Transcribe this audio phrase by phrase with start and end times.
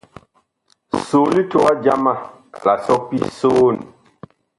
[1.05, 2.13] So litowa jama
[2.65, 3.77] la sɔpi soon.